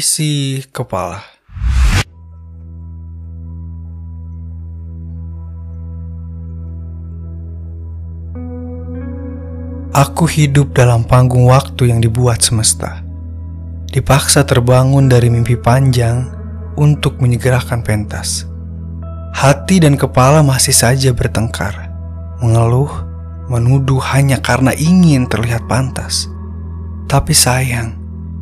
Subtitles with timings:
[0.00, 1.20] Isi kepala.
[9.92, 13.04] Aku hidup dalam panggung waktu yang dibuat semesta.
[13.92, 16.32] Dipaksa terbangun dari mimpi panjang
[16.80, 18.48] untuk menyegerakan pentas.
[19.36, 21.76] Hati dan kepala masih saja bertengkar,
[22.40, 23.04] mengeluh,
[23.52, 26.24] menuduh hanya karena ingin terlihat pantas.
[27.04, 27.99] Tapi sayang,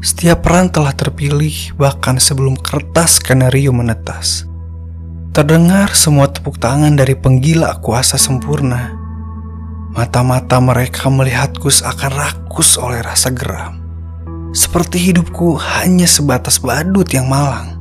[0.00, 4.48] setiap peran telah terpilih bahkan sebelum kertas skenario menetas.
[5.36, 8.96] Terdengar semua tepuk tangan dari penggila kuasa sempurna.
[9.92, 13.76] Mata-mata mereka melihatku seakan rakus oleh rasa geram.
[14.56, 17.76] Seperti hidupku hanya sebatas badut yang malang.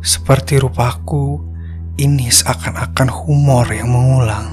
[0.00, 1.44] Seperti rupaku,
[2.00, 4.48] ini seakan-akan humor yang mengulang.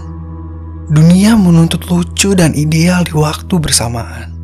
[0.92, 4.35] Dunia menuntut lucu dan ideal di waktu bersamaan.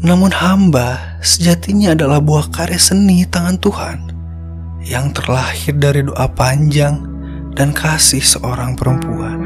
[0.00, 3.98] Namun hamba sejatinya adalah buah karya seni tangan Tuhan
[4.80, 7.04] yang terlahir dari doa panjang
[7.52, 9.44] dan kasih seorang perempuan.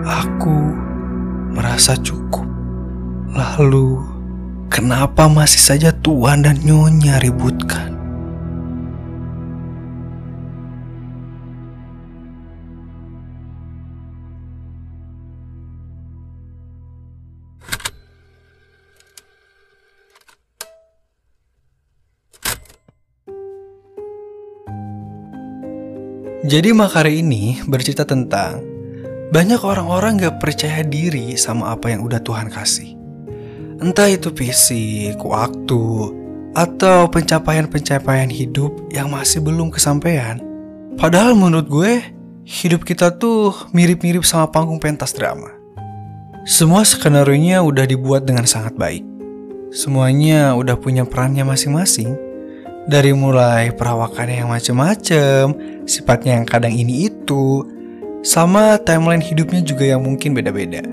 [0.00, 0.72] Aku
[1.52, 2.48] merasa cukup.
[3.36, 4.00] Lalu,
[4.72, 7.99] kenapa masih saja Tuhan dan Nyonya ributkan?
[26.40, 28.64] Jadi Makari ini bercerita tentang
[29.28, 32.96] banyak orang-orang gak percaya diri sama apa yang udah Tuhan kasih.
[33.76, 35.84] Entah itu fisik, waktu,
[36.56, 40.40] atau pencapaian-pencapaian hidup yang masih belum kesampaian.
[40.96, 41.92] Padahal menurut gue,
[42.48, 45.52] hidup kita tuh mirip-mirip sama panggung pentas drama.
[46.48, 49.04] Semua skenario-nya udah dibuat dengan sangat baik.
[49.76, 52.29] Semuanya udah punya perannya masing-masing
[52.88, 55.52] dari mulai perawakannya yang macem-macem,
[55.84, 57.66] sifatnya yang kadang ini itu,
[58.24, 60.84] sama timeline hidupnya juga yang mungkin beda-beda.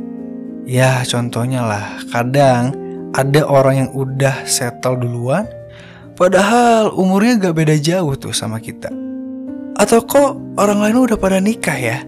[0.68, 2.76] Ya contohnya lah, kadang
[3.16, 5.48] ada orang yang udah settle duluan,
[6.20, 8.92] padahal umurnya gak beda jauh tuh sama kita.
[9.78, 12.04] Atau kok orang lain udah pada nikah ya?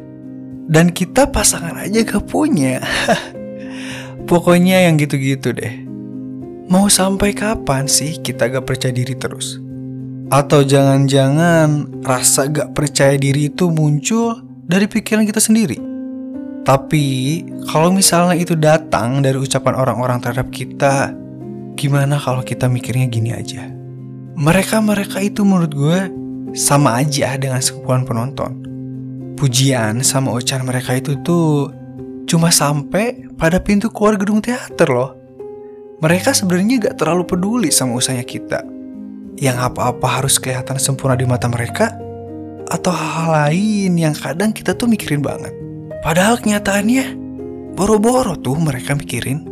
[0.69, 2.83] Dan kita pasangan aja gak punya.
[4.29, 5.87] Pokoknya yang gitu-gitu deh.
[6.69, 9.68] Mau sampai kapan sih kita gak percaya diri terus?
[10.29, 15.81] Atau jangan-jangan rasa gak percaya diri itu muncul dari pikiran kita sendiri.
[16.61, 21.17] Tapi kalau misalnya itu datang dari ucapan orang-orang terhadap kita,
[21.73, 23.73] gimana kalau kita mikirnya gini aja?
[24.37, 25.99] Mereka-mereka itu menurut gue
[26.53, 28.53] sama aja dengan sekumpulan penonton.
[29.33, 31.73] Pujian sama ucapan mereka itu tuh
[32.29, 35.17] cuma sampai pada pintu keluar gedung teater loh.
[36.05, 38.61] Mereka sebenarnya gak terlalu peduli sama usahanya kita
[39.39, 41.95] yang apa-apa harus kelihatan sempurna di mata mereka
[42.69, 45.55] atau hal-hal lain yang kadang kita tuh mikirin banget.
[46.03, 47.15] Padahal kenyataannya
[47.73, 49.47] boro-boro tuh mereka mikirin.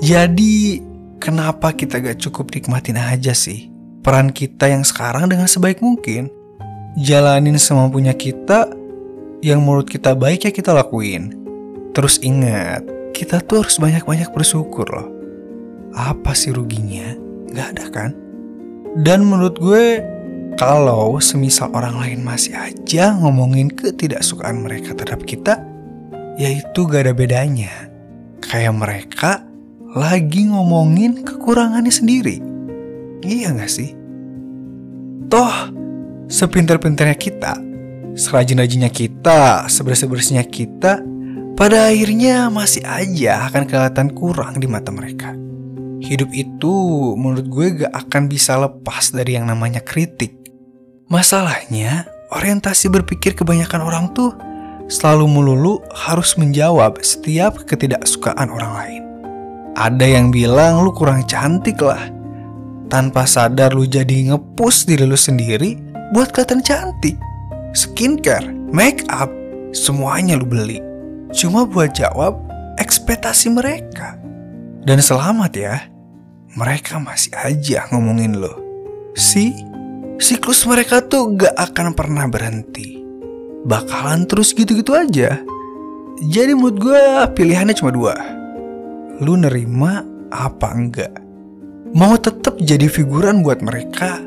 [0.00, 0.80] Jadi
[1.20, 3.68] kenapa kita gak cukup nikmatin aja sih
[4.00, 6.32] peran kita yang sekarang dengan sebaik mungkin?
[6.96, 8.66] Jalanin semampunya kita
[9.44, 11.36] yang menurut kita baik ya kita lakuin.
[11.92, 15.08] Terus ingat, kita tuh harus banyak-banyak bersyukur loh.
[15.92, 17.12] Apa sih ruginya?
[17.52, 18.29] Gak ada kan?
[18.98, 20.02] Dan menurut gue
[20.58, 25.62] kalau semisal orang lain masih aja ngomongin ketidaksukaan mereka terhadap kita,
[26.34, 27.70] yaitu gak ada bedanya.
[28.42, 29.30] Kayak mereka
[29.94, 32.42] lagi ngomongin kekurangannya sendiri.
[33.22, 33.94] Iya gak sih?
[35.30, 35.54] Toh,
[36.26, 37.54] sepintar-pintarnya kita,
[38.18, 40.98] serajin-rajinnya kita, sebersih-bersihnya kita,
[41.54, 45.36] pada akhirnya masih aja akan kelihatan kurang di mata mereka.
[46.00, 46.72] Hidup itu
[47.20, 50.32] menurut gue gak akan bisa lepas dari yang namanya kritik.
[51.12, 54.32] Masalahnya, orientasi berpikir kebanyakan orang tuh
[54.88, 59.02] selalu melulu harus menjawab setiap ketidaksukaan orang lain.
[59.78, 62.10] Ada yang bilang lu kurang cantik lah.
[62.90, 65.78] Tanpa sadar lu jadi ngepus diri lu sendiri
[66.10, 67.14] buat kelihatan cantik.
[67.70, 69.30] Skincare, make up,
[69.70, 70.82] semuanya lu beli.
[71.30, 72.34] Cuma buat jawab
[72.82, 74.18] ekspektasi mereka.
[74.82, 75.89] Dan selamat ya,
[76.54, 78.58] mereka masih aja ngomongin lo.
[79.14, 79.52] Si,
[80.18, 83.02] siklus mereka tuh gak akan pernah berhenti.
[83.66, 85.42] Bakalan terus gitu-gitu aja.
[86.20, 87.02] Jadi menurut gue
[87.36, 88.14] pilihannya cuma dua.
[89.20, 91.12] Lu nerima apa enggak?
[91.92, 94.20] Mau tetap jadi figuran buat mereka?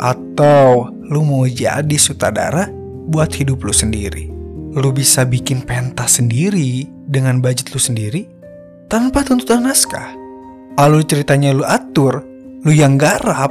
[0.00, 2.68] Atau lu mau jadi sutradara
[3.06, 4.32] buat hidup lu sendiri?
[4.76, 8.36] Lu bisa bikin pentas sendiri dengan budget lu sendiri?
[8.86, 10.25] tanpa tuntutan naskah.
[10.76, 12.20] Lalu ceritanya lu atur,
[12.62, 13.48] lu yang garap,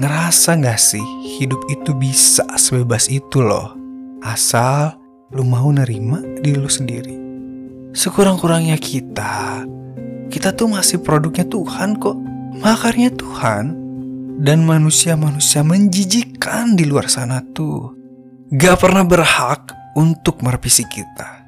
[0.00, 1.04] Ngerasa gak sih
[1.36, 3.76] hidup itu bisa sebebas itu loh?
[4.24, 4.96] Asal
[5.28, 7.12] lu mau nerima diri lu sendiri.
[7.92, 9.60] Sekurang-kurangnya kita
[10.32, 12.16] Kita tuh masih produknya Tuhan kok.
[12.64, 13.76] Makarnya Tuhan.
[14.40, 17.92] Dan manusia-manusia menjijikan di luar sana tuh.
[18.56, 21.39] Gak pernah berhak untuk merevisi kita